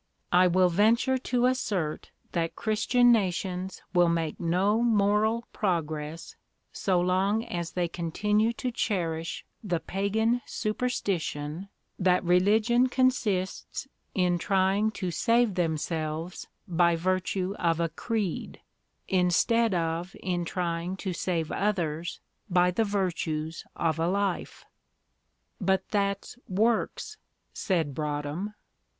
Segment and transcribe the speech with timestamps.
[0.31, 6.35] I will venture to assert that Christian nations will make no moral progress
[6.73, 11.69] so long as they continue to cherish the pagan superstition
[11.99, 18.59] that religion consists in trying to save themselves by virtue of a creed,
[19.07, 24.65] instead of in trying to save others by the virtues of a life."
[25.59, 27.17] "But that's works,"
[27.53, 28.55] said Broadhem.